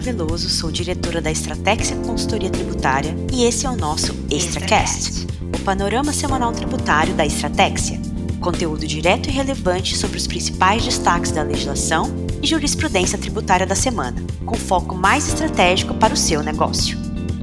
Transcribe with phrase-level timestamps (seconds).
[0.00, 6.12] Veloso, sou diretora da Estratégia Consultoria Tributária e esse é o nosso ExtraCast, o panorama
[6.12, 8.00] semanal tributário da Estratégia.
[8.40, 14.22] Conteúdo direto e relevante sobre os principais destaques da legislação e jurisprudência tributária da semana,
[14.46, 16.96] com foco mais estratégico para o seu negócio.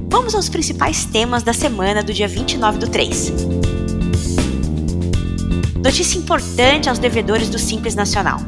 [0.08, 3.32] Vamos aos principais temas da semana do dia 29 do 3.
[5.82, 8.40] Notícia importante aos devedores do Simples Nacional.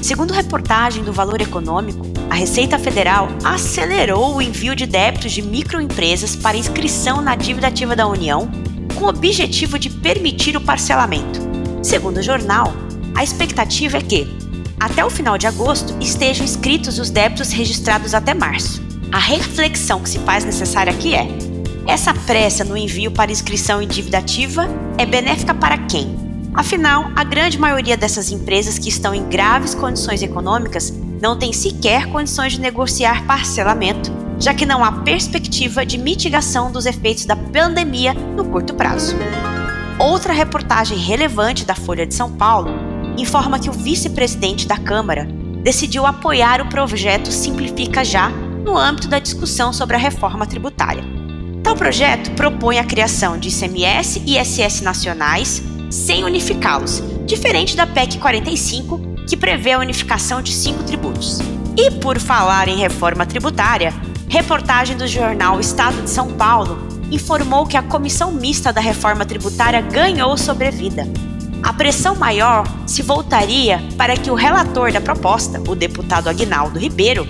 [0.00, 6.36] Segundo reportagem do Valor Econômico, a Receita Federal acelerou o envio de débitos de microempresas
[6.36, 8.50] para inscrição na dívida ativa da União,
[8.94, 11.40] com o objetivo de permitir o parcelamento.
[11.82, 12.74] Segundo o jornal,
[13.14, 14.28] a expectativa é que,
[14.78, 18.82] até o final de agosto, estejam inscritos os débitos registrados até março.
[19.10, 21.26] A reflexão que se faz necessária aqui é:
[21.86, 24.68] essa pressa no envio para inscrição em dívida ativa
[24.98, 26.14] é benéfica para quem?
[26.52, 32.06] Afinal, a grande maioria dessas empresas que estão em graves condições econômicas não tem sequer
[32.06, 38.14] condições de negociar parcelamento, já que não há perspectiva de mitigação dos efeitos da pandemia
[38.14, 39.16] no curto prazo.
[39.98, 42.70] Outra reportagem relevante da Folha de São Paulo
[43.16, 45.28] informa que o vice-presidente da Câmara
[45.62, 51.02] decidiu apoiar o projeto Simplifica Já no âmbito da discussão sobre a reforma tributária.
[51.62, 58.18] Tal projeto propõe a criação de ICMS e ISS nacionais sem unificá-los, diferente da PEC
[58.18, 61.38] 45, que prevê a unificação de cinco tributos.
[61.76, 63.94] E por falar em reforma tributária,
[64.28, 69.80] reportagem do jornal Estado de São Paulo informou que a comissão mista da reforma tributária
[69.80, 71.06] ganhou sobrevida.
[71.62, 77.26] A pressão maior se voltaria para que o relator da proposta, o deputado Aguinaldo Ribeiro,